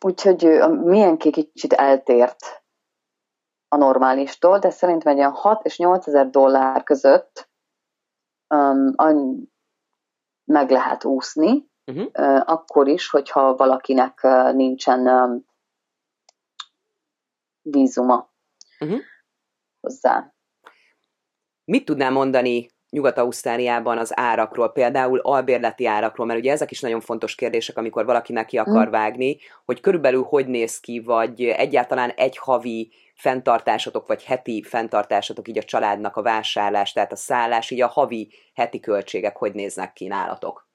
Úgyhogy 0.00 0.44
milyen 0.68 1.16
kicsit 1.16 1.72
eltért 1.72 2.62
a 3.68 3.76
normálistól, 3.76 4.58
de 4.58 4.70
szerintem 4.70 5.12
egy 5.12 5.18
olyan 5.18 5.32
6 5.32 5.64
és 5.64 5.78
8 5.78 6.06
ezer 6.06 6.30
dollár 6.30 6.82
között 6.82 7.50
um, 8.54 8.94
meg 10.44 10.70
lehet 10.70 11.04
úszni, 11.04 11.70
uh-huh. 11.86 12.06
uh, 12.18 12.42
akkor 12.50 12.88
is, 12.88 13.10
hogyha 13.10 13.54
valakinek 13.54 14.20
uh, 14.22 14.52
nincsen 14.52 15.06
um, 15.06 15.44
vízuma 17.62 18.32
uh-huh. 18.80 19.00
hozzá. 19.80 20.34
Mit 21.64 21.84
tudnál 21.84 22.10
mondani 22.10 22.70
Nyugat-Ausztráliában 22.90 23.98
az 23.98 24.12
árakról, 24.14 24.72
például 24.72 25.18
albérleti 25.18 25.86
árakról, 25.86 26.26
mert 26.26 26.38
ugye 26.38 26.52
ezek 26.52 26.70
is 26.70 26.80
nagyon 26.80 27.00
fontos 27.00 27.34
kérdések, 27.34 27.76
amikor 27.76 28.04
valaki 28.04 28.32
neki 28.32 28.58
akar 28.58 28.86
mm. 28.88 28.90
vágni, 28.90 29.38
hogy 29.64 29.80
körülbelül 29.80 30.22
hogy 30.22 30.46
néz 30.46 30.80
ki, 30.80 31.00
vagy 31.00 31.44
egyáltalán 31.44 32.10
egy 32.10 32.38
havi 32.38 32.92
fenntartásotok, 33.14 34.06
vagy 34.06 34.24
heti 34.24 34.62
fenntartásotok 34.62 35.48
így 35.48 35.58
a 35.58 35.62
családnak 35.62 36.16
a 36.16 36.22
vásárlás, 36.22 36.92
tehát 36.92 37.12
a 37.12 37.16
szállás, 37.16 37.70
így 37.70 37.80
a 37.80 37.86
havi, 37.86 38.32
heti 38.54 38.80
költségek 38.80 39.36
hogy 39.36 39.52
néznek 39.52 39.92
ki 39.92 40.06
nálatok? 40.06 40.68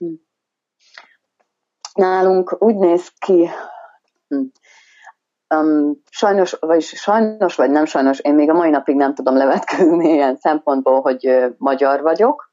Hm. 0.00 0.14
Nálunk 1.94 2.62
úgy 2.62 2.76
néz 2.76 3.12
ki, 3.18 3.48
um, 5.54 6.02
sajnos, 6.10 6.52
vagy 6.60 6.82
sajnos, 6.82 7.54
vagy 7.54 7.70
nem 7.70 7.84
sajnos, 7.84 8.18
én 8.18 8.34
még 8.34 8.50
a 8.50 8.54
mai 8.54 8.70
napig 8.70 8.96
nem 8.96 9.14
tudom 9.14 9.36
levetkezni 9.36 10.12
ilyen 10.12 10.36
szempontból, 10.36 11.00
hogy 11.00 11.26
uh, 11.26 11.46
magyar 11.58 12.02
vagyok, 12.02 12.48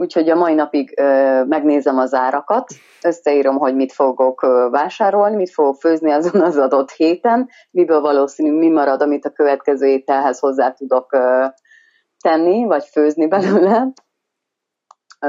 úgyhogy 0.00 0.30
a 0.30 0.34
mai 0.34 0.54
napig 0.54 0.94
ö, 1.00 1.44
megnézem 1.44 1.98
az 1.98 2.14
árakat, 2.14 2.66
összeírom, 3.02 3.56
hogy 3.58 3.74
mit 3.74 3.92
fogok 3.92 4.42
ö, 4.42 4.68
vásárolni, 4.70 5.36
mit 5.36 5.50
fogok 5.50 5.76
főzni 5.80 6.10
azon 6.10 6.40
az 6.40 6.56
adott 6.56 6.90
héten, 6.90 7.48
miből 7.70 8.00
valószínű 8.00 8.52
mi 8.52 8.68
marad, 8.68 9.02
amit 9.02 9.24
a 9.24 9.30
következő 9.30 9.86
ételhez 9.86 10.38
hozzá 10.38 10.70
tudok 10.70 11.12
ö, 11.12 11.46
tenni, 12.20 12.64
vagy 12.64 12.84
főzni 12.84 13.28
belőle. 13.28 13.92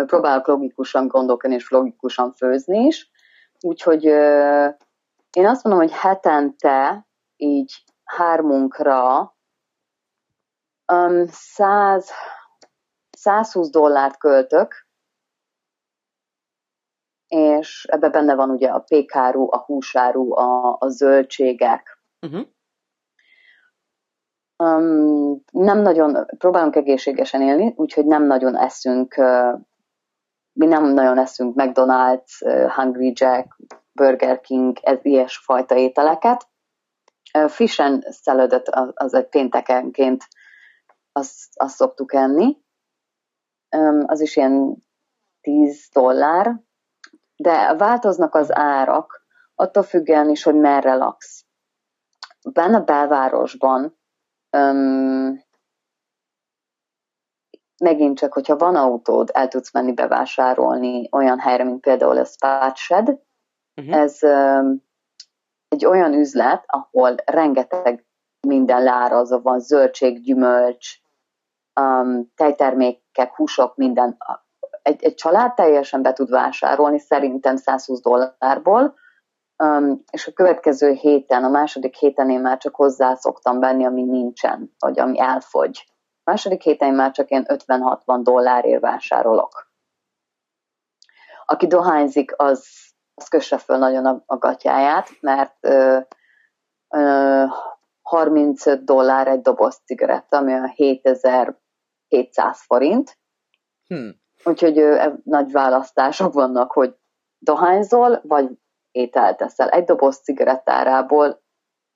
Próbálok 0.06 0.48
logikusan 0.48 1.08
gondolkodni, 1.08 1.56
és 1.56 1.70
logikusan 1.70 2.32
főzni 2.32 2.86
is. 2.86 3.12
Úgyhogy 3.62 4.06
én 5.32 5.48
azt 5.48 5.64
mondom, 5.64 5.82
hogy 5.82 5.98
hetente 5.98 7.08
így 7.36 7.84
hármunkra 8.04 9.20
um, 10.94 11.26
100 11.28 12.12
120 13.22 13.70
dollárt 13.70 14.18
költök, 14.18 14.88
és 17.28 17.86
ebbe 17.90 18.10
benne 18.10 18.36
van 18.36 18.50
ugye 18.50 18.70
a 18.70 18.80
pékáru, 18.80 19.48
a 19.52 19.58
húsáru, 19.58 20.36
a, 20.36 20.78
a 20.80 20.88
zöldségek. 20.88 22.02
Uh-huh. 22.22 22.48
Um, 24.58 25.42
nem 25.52 25.80
nagyon, 25.80 26.26
próbálunk 26.38 26.76
egészségesen 26.76 27.42
élni, 27.42 27.74
úgyhogy 27.78 28.06
nem 28.06 28.24
nagyon 28.24 28.58
eszünk, 28.58 29.16
uh, 29.18 29.60
mi 30.54 30.66
nem 30.66 30.86
nagyon 30.86 31.18
eszünk 31.18 31.54
McDonald's, 31.58 32.42
uh, 32.46 32.72
Hungry 32.72 33.14
Jack, 33.16 33.58
Burger 33.94 34.42
King, 34.42 34.78
ez 34.82 34.98
ilyesfajta 35.02 35.76
ételeket. 35.76 36.50
Fish 37.48 37.82
and 37.82 38.04
salad 38.14 38.62
az, 38.94 39.14
egy 39.14 39.28
péntekenként 39.28 40.28
azt, 41.12 41.48
azt 41.54 41.76
szoktuk 41.76 42.14
enni 42.14 42.58
az 44.06 44.20
is 44.22 44.36
ilyen 44.36 44.84
10 45.42 45.90
dollár, 45.94 46.62
de 47.36 47.76
változnak 47.76 48.36
az 48.36 48.56
árak, 48.56 49.26
attól 49.56 49.84
függően 49.84 50.30
is, 50.30 50.44
hogy 50.44 50.56
merre 50.56 50.94
laksz. 50.94 51.46
Benne 52.54 52.78
a 52.78 52.84
belvárosban 52.84 54.00
um, 54.58 55.44
megint 57.84 58.18
csak, 58.18 58.34
hogyha 58.34 58.58
van 58.58 58.76
autód, 58.76 59.30
el 59.34 59.48
tudsz 59.48 59.74
menni 59.74 59.94
bevásárolni 59.94 61.10
olyan 61.12 61.40
helyre, 61.40 61.64
mint 61.64 61.82
például 61.82 62.18
a 62.18 62.26
Spát 62.26 62.76
Shed. 62.76 63.20
Uh-huh. 63.82 64.02
Ez 64.02 64.24
um, 64.24 64.84
egy 65.68 65.86
olyan 65.86 66.14
üzlet, 66.14 66.64
ahol 66.68 67.16
rengeteg 67.26 68.06
minden 68.48 68.84
lárazó 68.84 69.40
van, 69.40 69.60
zöldség, 69.60 70.22
gyümölcs, 70.22 70.96
um, 71.82 72.32
tejtermékek, 72.36 73.36
húsok, 73.36 73.76
minden. 73.76 74.18
Egy, 74.82 75.04
egy 75.04 75.14
család 75.14 75.54
teljesen 75.54 76.02
be 76.02 76.14
tud 76.14 76.30
vásárolni, 76.30 77.00
szerintem 77.00 77.56
120 77.56 78.02
dollárból, 78.02 78.96
um, 79.64 80.04
és 80.12 80.28
a 80.28 80.34
következő 80.34 80.92
héten, 80.92 81.44
a 81.44 81.50
második 81.50 81.96
héten 81.96 82.30
én 82.30 82.40
már 82.40 82.58
csak 82.58 82.76
hozzá 82.76 83.14
szoktam 83.14 83.60
venni, 83.60 83.86
ami 83.86 84.04
nincsen, 84.04 84.74
vagy 84.80 85.00
ami 85.00 85.20
elfogy. 85.20 85.86
A 86.24 86.32
második 86.32 86.62
héten 86.62 86.88
én 86.88 86.96
már 86.96 87.12
csak 87.12 87.30
ilyen 87.30 87.46
50-60 87.48 88.20
dollárért 88.24 88.82
vásárolok. 88.82 89.70
Aki 91.46 91.68
dohányzik, 91.68 92.34
az, 92.38 92.91
az 93.22 93.28
kösse 93.28 93.58
föl 93.58 93.78
nagyon 93.78 94.06
a, 94.06 94.24
a 94.26 94.38
gatyáját, 94.38 95.10
mert 95.20 95.58
ö, 95.60 96.00
ö, 96.96 97.44
35 98.02 98.84
dollár 98.84 99.28
egy 99.28 99.42
doboz 99.42 99.82
cigaretta, 99.86 100.38
ami 100.38 100.54
a 100.54 100.66
7700 100.66 102.62
forint. 102.66 103.18
Hmm. 103.88 104.20
Úgyhogy 104.44 104.80
ö, 104.80 105.14
nagy 105.24 105.52
választások 105.52 106.34
vannak, 106.34 106.72
hogy 106.72 106.96
dohányzol, 107.40 108.22
vagy 108.24 108.50
ételt 108.92 109.38
teszel. 109.38 109.70
Egy 109.70 109.84
doboz 109.84 110.18
cigarettárából 110.18 111.42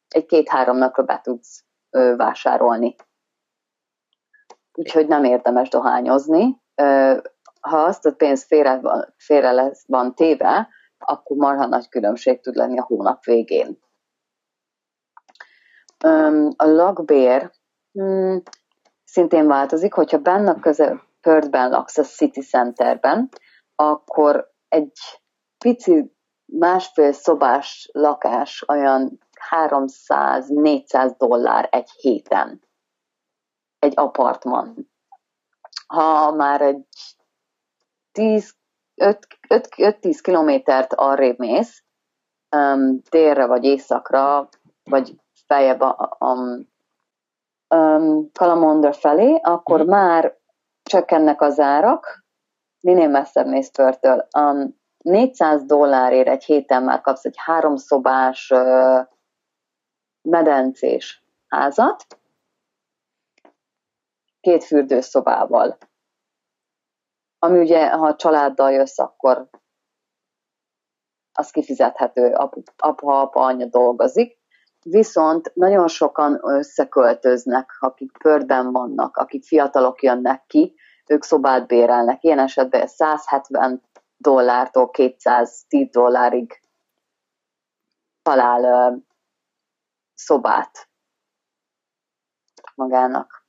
egy-két-három 0.07 0.77
napra 0.77 1.03
be 1.03 1.19
tudsz 1.23 1.63
ö, 1.89 2.13
vásárolni. 2.15 2.95
Úgyhogy 4.73 5.07
nem 5.07 5.23
érdemes 5.23 5.69
dohányozni. 5.69 6.61
Ö, 6.75 7.17
ha 7.61 7.77
azt 7.77 8.05
a 8.05 8.15
pénz 8.15 8.45
félre 8.45 8.79
van, 8.79 9.13
félre 9.17 9.51
lesz, 9.51 9.83
van 9.87 10.15
téve, 10.15 10.69
akkor 11.05 11.37
marha 11.37 11.65
nagy 11.65 11.89
különbség 11.89 12.41
tud 12.41 12.55
lenni 12.55 12.79
a 12.79 12.83
hónap 12.83 13.23
végén. 13.23 13.79
A 16.55 16.65
lakbér 16.65 17.51
hmm, 17.91 18.41
szintén 19.03 19.47
változik, 19.47 19.93
hogyha 19.93 20.17
benne 20.17 20.49
a 20.49 20.59
közel 20.59 21.03
Perthben 21.21 21.69
laksz 21.69 21.97
a 21.97 22.03
City 22.03 22.41
Centerben, 22.41 23.29
akkor 23.75 24.53
egy 24.67 24.91
pici 25.57 26.15
másfél 26.45 27.11
szobás 27.11 27.89
lakás 27.93 28.63
olyan 28.67 29.19
300-400 29.49 31.15
dollár 31.17 31.67
egy 31.71 31.89
héten. 31.91 32.63
Egy 33.79 33.93
apartman. 33.95 34.91
Ha 35.87 36.31
már 36.31 36.61
egy 36.61 36.87
5-10 38.95 40.19
kilométert 40.21 40.93
arrébb 40.93 41.39
mész, 41.39 41.83
um, 42.55 43.01
délre 43.09 43.45
vagy 43.45 43.63
északra, 43.63 44.49
vagy 44.83 45.15
feljebb 45.47 45.81
a, 45.81 46.15
a, 46.19 46.25
a 47.75 48.01
Kalamondra 48.33 48.93
felé, 48.93 49.39
akkor 49.41 49.83
mm. 49.83 49.87
már 49.87 50.37
csökkennek 50.83 51.41
az 51.41 51.59
árak, 51.59 52.25
minél 52.79 53.07
messzebb 53.07 53.47
mész 53.47 53.69
Pertől. 53.69 54.27
Um, 54.37 54.83
400 54.97 55.65
dollárért 55.65 56.27
egy 56.27 56.43
héten 56.43 56.83
már 56.83 57.01
kapsz 57.01 57.25
egy 57.25 57.37
háromszobás 57.37 58.51
uh, 58.51 59.05
medencés 60.21 61.23
házat, 61.47 62.05
két 64.39 64.63
fürdőszobával. 64.63 65.77
Ami 67.45 67.59
ugye, 67.59 67.89
ha 67.89 68.07
a 68.07 68.15
családdal 68.15 68.71
jössz, 68.71 68.99
akkor 68.99 69.49
az 71.33 71.51
kifizethető, 71.51 72.33
apa, 72.33 72.61
apa, 72.77 73.41
anya 73.41 73.65
dolgozik 73.65 74.39
viszont 74.81 75.51
nagyon 75.53 75.87
sokan 75.87 76.39
összeköltöznek, 76.43 77.77
akik 77.79 78.17
pörben 78.17 78.71
vannak, 78.71 79.17
akik 79.17 79.43
fiatalok 79.43 80.03
jönnek 80.03 80.45
ki, 80.45 80.75
ők 81.07 81.23
szobát 81.23 81.67
bérelnek. 81.67 82.23
Ilyen 82.23 82.39
esetben 82.39 82.87
170 82.87 83.81
dollártól 84.17 84.89
210 84.89 85.89
dollárig 85.89 86.61
talál 88.21 88.95
szobát 90.13 90.89
magának. 92.75 93.44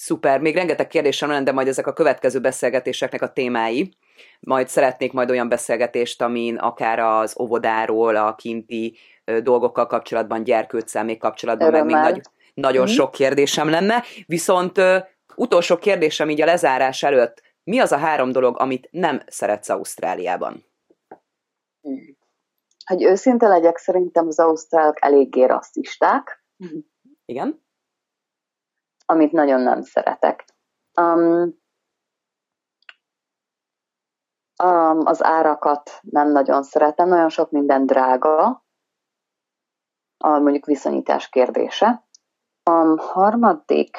Szuper, 0.00 0.40
még 0.40 0.54
rengeteg 0.54 0.86
kérdésem 0.86 1.28
lenne, 1.28 1.42
de 1.42 1.52
majd 1.52 1.68
ezek 1.68 1.86
a 1.86 1.92
következő 1.92 2.40
beszélgetéseknek 2.40 3.22
a 3.22 3.32
témái. 3.32 3.96
Majd 4.40 4.68
szeretnék 4.68 5.12
majd 5.12 5.30
olyan 5.30 5.48
beszélgetést, 5.48 6.22
amin 6.22 6.56
akár 6.56 6.98
az 6.98 7.40
óvodáról, 7.40 8.16
a 8.16 8.34
kinti 8.34 8.96
dolgokkal 9.42 9.86
kapcsolatban, 9.86 10.44
gyerkőccel 10.44 11.04
még 11.04 11.18
kapcsolatban, 11.18 11.68
Örömmel. 11.68 12.02
meg 12.02 12.04
még 12.04 12.12
nagy, 12.12 12.22
nagyon 12.54 12.82
mm. 12.82 12.92
sok 12.92 13.10
kérdésem 13.10 13.68
lenne. 13.68 14.04
Viszont 14.26 14.78
uh, 14.78 14.96
utolsó 15.34 15.76
kérdésem 15.76 16.30
így 16.30 16.40
a 16.40 16.44
lezárás 16.44 17.02
előtt, 17.02 17.42
mi 17.64 17.78
az 17.78 17.92
a 17.92 17.96
három 17.96 18.32
dolog, 18.32 18.60
amit 18.60 18.88
nem 18.90 19.22
szeretsz 19.26 19.68
Ausztráliában? 19.68 20.64
Hogy 22.84 23.02
őszinte 23.02 23.48
legyek, 23.48 23.76
szerintem 23.76 24.26
az 24.26 24.38
ausztrálok 24.38 25.04
eléggé 25.04 25.44
rasszisták. 25.44 26.44
Igen? 27.24 27.66
Amit 29.10 29.32
nagyon 29.32 29.60
nem 29.60 29.82
szeretek. 29.82 30.44
Um, 31.00 31.58
um, 34.62 35.00
az 35.04 35.24
árakat 35.24 35.98
nem 36.02 36.28
nagyon 36.28 36.62
szeretem, 36.62 37.08
nagyon 37.08 37.28
sok 37.28 37.50
minden 37.50 37.86
drága, 37.86 38.64
a 40.24 40.28
mondjuk 40.38 40.64
viszonyítás 40.64 41.28
kérdése. 41.28 42.06
A 42.62 43.00
harmadik, 43.00 43.96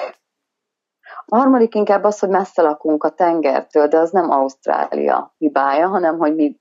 A 1.26 1.36
harmadik 1.36 1.76
inkább 1.76 2.04
az, 2.04 2.20
hogy 2.20 2.30
messze 2.30 2.62
lakunk 2.62 3.04
a 3.04 3.10
tengertől, 3.10 3.88
de 3.88 3.98
az 3.98 4.12
nem 4.12 4.30
Ausztrália 4.30 5.34
hibája, 5.38 5.88
hanem 5.88 6.18
hogy 6.18 6.36
mi, 6.36 6.60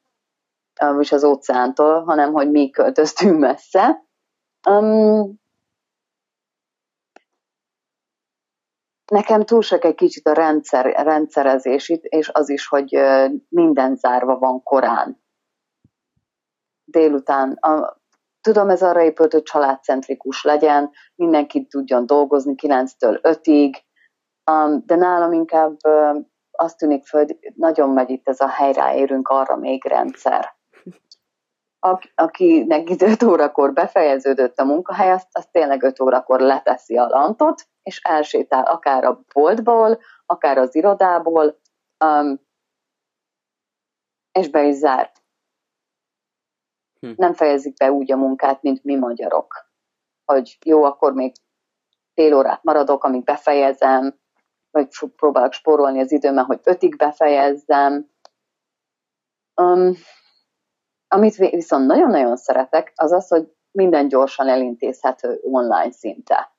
és 0.99 1.13
az 1.13 1.25
óceántól, 1.25 2.05
hanem 2.05 2.33
hogy 2.33 2.51
mi 2.51 2.71
költöztünk 2.71 3.39
messze. 3.39 4.05
Um, 4.69 5.41
nekem 9.11 9.45
túl 9.45 9.63
sok 9.63 9.85
egy 9.85 9.95
kicsit 9.95 10.27
a 10.27 10.33
rendszer, 10.33 10.85
rendszerezés 10.85 11.89
itt, 11.89 12.05
és 12.05 12.29
az 12.29 12.49
is, 12.49 12.67
hogy 12.67 12.99
minden 13.49 13.97
zárva 13.97 14.39
van 14.39 14.63
korán. 14.63 15.23
Délután. 16.85 17.53
A, 17.53 18.01
tudom, 18.41 18.69
ez 18.69 18.83
arra 18.83 19.03
épült, 19.03 19.33
hogy 19.33 19.43
családcentrikus 19.43 20.45
legyen, 20.45 20.91
mindenki 21.15 21.67
tudjon 21.67 22.07
dolgozni 22.07 22.55
9-től 22.63 23.19
5-ig, 23.23 23.75
um, 24.51 24.83
de 24.87 24.95
nálam 24.95 25.33
inkább 25.33 25.77
azt 26.51 26.77
tűnik 26.77 27.07
föl, 27.07 27.25
hogy 27.25 27.39
nagyon 27.55 27.91
megy 27.91 28.11
itt 28.11 28.29
ez 28.29 28.41
a 28.41 28.49
helyráérünk 28.49 29.29
arra 29.29 29.57
még 29.57 29.85
rendszer 29.85 30.57
akinek 32.15 32.89
5 32.99 33.23
órakor 33.23 33.73
befejeződött 33.73 34.59
a 34.59 34.65
munkahely, 34.65 35.11
azt, 35.11 35.29
azt 35.33 35.53
tényleg 35.53 35.83
5 35.83 36.01
órakor 36.01 36.41
leteszi 36.41 36.97
a 36.97 37.07
lantot, 37.07 37.63
és 37.89 38.01
elsétál 38.03 38.65
akár 38.65 39.05
a 39.05 39.21
boltból, 39.33 40.01
akár 40.27 40.59
az 40.59 40.75
irodából, 40.75 41.59
um, 42.05 42.41
és 44.33 44.51
be 44.51 44.65
is 44.67 44.75
zár. 44.75 45.13
Hm. 47.01 47.13
Nem 47.17 47.35
fejezik 47.35 47.77
be 47.77 47.93
úgy 47.93 48.13
a 48.13 48.17
munkát, 48.17 48.63
mint 48.63 48.85
mi 48.85 48.97
magyarok. 48.97 49.71
Hogy 50.25 50.59
jó, 50.65 50.85
akkor 50.85 51.13
még 51.13 51.35
fél 52.15 52.35
órát 52.35 52.63
maradok, 52.63 53.05
amíg 53.05 53.25
befejezem, 53.25 54.19
vagy 54.71 54.89
próbálok 55.17 55.53
spórolni 55.53 56.01
az 56.01 56.13
időmet, 56.13 56.45
hogy 56.45 56.61
ötig 56.65 56.97
befejezzem. 56.97 58.11
Um, 59.55 59.95
amit 61.09 61.37
viszont 61.37 61.87
nagyon-nagyon 61.87 62.37
szeretek, 62.37 62.93
az 62.95 63.13
az, 63.13 63.29
hogy 63.29 63.53
minden 63.71 64.09
gyorsan 64.09 64.49
elintézhető 64.49 65.41
online 65.43 65.91
szinte. 65.91 66.58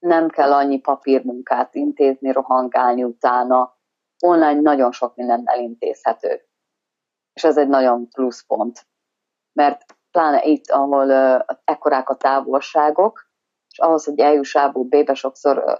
Nem 0.00 0.28
kell 0.28 0.52
annyi 0.52 0.80
papírmunkát 0.80 1.74
intézni, 1.74 2.32
rohangálni 2.32 3.04
utána. 3.04 3.78
Online 4.24 4.60
nagyon 4.60 4.92
sok 4.92 5.16
minden 5.16 5.42
elintézhető. 5.44 6.44
És 7.32 7.44
ez 7.44 7.56
egy 7.56 7.68
nagyon 7.68 8.08
pluszpont. 8.08 8.86
Mert 9.52 9.84
pláne 10.10 10.42
itt, 10.42 10.70
ahol 10.70 11.08
uh, 11.08 11.56
ekkorák 11.64 12.08
a 12.08 12.16
távolságok, 12.16 13.30
és 13.70 13.78
ahhoz, 13.78 14.04
hogy 14.04 14.18
eljuss 14.18 14.54
A-ból 14.54 14.84
B-be, 14.84 15.14
sokszor 15.14 15.58
uh, 15.58 15.78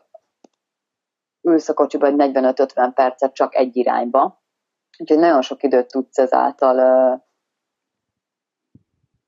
ülsz 1.40 1.68
a 1.68 1.74
kocsiba 1.74 2.06
egy 2.06 2.14
45-50 2.16 2.90
percet 2.94 3.35
csak 3.35 3.54
egy 3.54 3.76
irányba, 3.76 4.40
Úgyhogy 5.00 5.18
nagyon 5.18 5.42
sok 5.42 5.62
időt 5.62 5.87
tudsz 5.87 6.18
ezáltal 6.18 6.76
uh, 6.78 7.20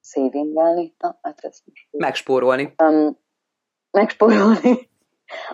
savingelni. 0.01 0.95
Na, 0.99 1.19
hát 1.23 1.45
ezt 1.45 1.67
most 1.67 1.89
megspórolni. 1.91 2.75
Um, 2.83 3.19
megspórolni 3.93 4.91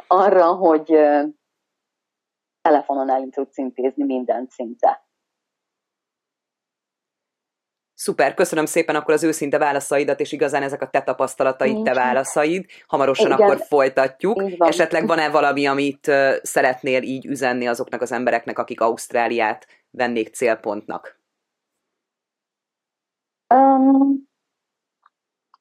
arra, 0.07 0.53
hogy 0.53 0.87
telefonon 2.61 3.11
el 3.11 3.29
tudsz 3.31 3.57
intézni 3.57 4.05
mindent 4.05 4.51
szinte. 4.51 5.07
Szuper, 7.95 8.35
köszönöm 8.35 8.67
szépen 8.67 8.95
akkor 8.95 9.15
az 9.15 9.23
őszinte 9.23 9.59
válaszaidat, 9.59 10.21
és 10.21 10.33
igazán 10.33 10.63
ezek 10.63 10.83
a 10.83 10.89
te 10.89 11.03
tapasztalataid, 11.03 11.73
Nincs. 11.73 11.87
te 11.87 11.95
válaszaid. 11.95 12.67
Hamarosan 12.87 13.27
Igen. 13.27 13.41
akkor 13.41 13.67
folytatjuk. 13.67 14.43
Esetleg 14.59 15.07
van-e 15.07 15.31
valami, 15.31 15.67
amit 15.67 16.11
szeretnél 16.43 17.03
így 17.03 17.27
üzenni 17.27 17.67
azoknak 17.67 18.01
az 18.01 18.13
embereknek, 18.13 18.59
akik 18.59 18.81
Ausztráliát 18.81 19.67
vennék 19.91 20.35
célpontnak? 20.35 21.21
Um, 23.55 24.28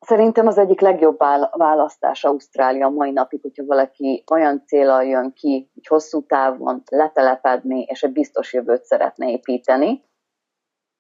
szerintem 0.07 0.47
az 0.47 0.57
egyik 0.57 0.79
legjobb 0.79 1.17
választás 1.51 2.23
Ausztrália 2.23 2.89
mai 2.89 3.11
napig, 3.11 3.41
hogyha 3.41 3.65
valaki 3.65 4.23
olyan 4.31 4.63
célral 4.65 5.03
jön 5.03 5.33
ki, 5.33 5.69
hogy 5.73 5.87
hosszú 5.87 6.25
távon 6.25 6.83
letelepedni, 6.89 7.81
és 7.81 8.03
egy 8.03 8.11
biztos 8.11 8.53
jövőt 8.53 8.83
szeretne 8.83 9.29
építeni 9.29 10.03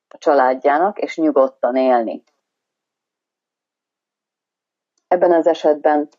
a 0.07 0.17
családjának, 0.17 0.99
és 0.99 1.17
nyugodtan 1.17 1.75
élni. 1.75 2.23
Ebben 5.07 5.31
az 5.31 5.47
esetben 5.47 6.09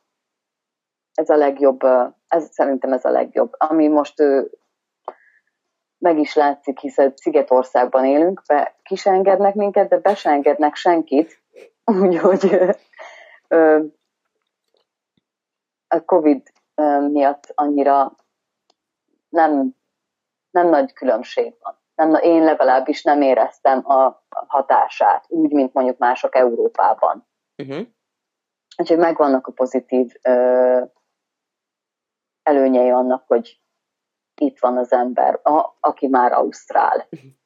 ez 1.15 1.31
a 1.31 1.37
legjobb, 1.37 1.81
ez 2.29 2.49
szerintem 2.51 2.93
ez 2.93 3.05
a 3.05 3.11
legjobb. 3.11 3.53
Ami 3.57 3.89
most 3.89 4.23
meg 5.99 6.19
is 6.19 6.35
látszik, 6.35 6.79
hiszen 6.79 7.13
Szigetországban 7.17 8.05
élünk, 8.05 8.43
be 8.47 8.77
kis 8.83 9.07
engednek 9.07 9.55
minket, 9.55 9.89
de 9.89 9.99
be 9.99 10.15
se 10.15 10.31
engednek 10.31 10.75
senkit, 10.75 11.43
úgyhogy 12.03 12.77
a 15.89 16.05
Covid 16.05 16.53
miatt 17.11 17.53
annyira 17.55 18.17
nem, 19.29 19.75
nem 20.51 20.69
nagy 20.69 20.93
különbség 20.93 21.55
van. 21.61 21.77
Nem, 21.95 22.15
én 22.15 22.43
legalábbis 22.43 23.03
nem 23.03 23.23
éreztem 23.23 23.91
a 23.91 24.23
hatását, 24.29 25.25
úgy, 25.29 25.51
mint 25.51 25.73
mondjuk 25.73 25.99
mások 25.99 26.35
Európában. 26.35 27.27
Uh-huh. 27.63 27.87
Úgyhogy 28.77 28.99
megvannak 28.99 29.47
a 29.47 29.53
pozitív 29.53 30.15
ö, 30.23 30.83
előnyei 32.43 32.91
annak, 32.91 33.25
hogy 33.27 33.61
itt 34.41 34.59
van 34.59 34.77
az 34.77 34.93
ember, 34.93 35.41
a, 35.43 35.77
aki 35.81 36.07
már 36.07 36.33
ausztrál. 36.33 37.09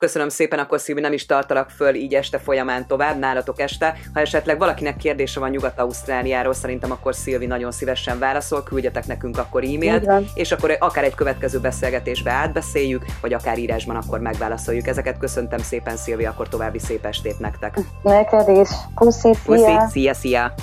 Köszönöm 0.00 0.28
szépen, 0.28 0.58
akkor 0.58 0.80
Szilvi, 0.80 1.00
nem 1.00 1.12
is 1.12 1.26
tartalak 1.26 1.70
föl 1.70 1.94
így 1.94 2.14
este 2.14 2.38
folyamán 2.38 2.86
tovább, 2.86 3.18
nálatok 3.18 3.60
este. 3.60 3.96
Ha 4.14 4.20
esetleg 4.20 4.58
valakinek 4.58 4.96
kérdése 4.96 5.40
van 5.40 5.50
Nyugat-Ausztráliáról, 5.50 6.54
szerintem 6.54 6.90
akkor 6.90 7.14
Szilvi 7.14 7.46
nagyon 7.46 7.72
szívesen 7.72 8.18
válaszol, 8.18 8.62
küldjetek 8.62 9.06
nekünk 9.06 9.38
akkor 9.38 9.64
e-mailt, 9.64 10.10
és 10.34 10.52
akkor 10.52 10.76
akár 10.78 11.04
egy 11.04 11.14
következő 11.14 11.58
beszélgetésbe 11.58 12.30
átbeszéljük, 12.30 13.04
vagy 13.20 13.32
akár 13.32 13.58
írásban 13.58 13.96
akkor 13.96 14.20
megválaszoljuk. 14.20 14.86
Ezeket 14.86 15.18
köszöntem 15.18 15.58
szépen, 15.58 15.96
Szilvi, 15.96 16.24
akkor 16.24 16.48
további 16.48 16.78
szép 16.78 17.04
estét 17.04 17.38
nektek. 17.38 17.78
Neked 18.02 18.48
is. 18.48 18.68
Puszi, 18.94 19.34
szia! 19.34 19.42
Puszi, 19.44 19.90
szia, 19.90 20.14
szia! 20.14 20.54